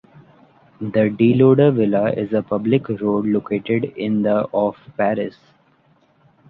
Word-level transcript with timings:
The 0.79 1.11
Deloder 1.15 1.71
villa 1.75 2.09
is 2.11 2.33
a 2.33 2.41
public 2.41 2.89
road 2.89 3.27
located 3.27 3.83
in 3.95 4.23
the 4.23 4.47
of 4.51 4.75
Paris. 4.97 5.37